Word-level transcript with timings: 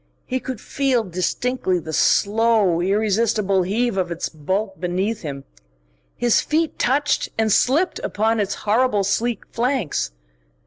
He 0.25 0.39
could 0.39 0.59
feel 0.59 1.03
distinctly 1.03 1.77
the 1.77 1.93
slow, 1.93 2.81
irresistible 2.81 3.61
heave 3.61 3.97
of 3.97 4.09
its 4.09 4.29
bulk 4.29 4.79
beneath 4.79 5.21
him. 5.21 5.43
His 6.17 6.41
feet 6.41 6.79
touched 6.79 7.29
and 7.37 7.51
slipped 7.51 7.99
upon 7.99 8.39
its 8.39 8.55
horrible 8.65 9.03
sleek 9.03 9.45
flanks. 9.51 10.09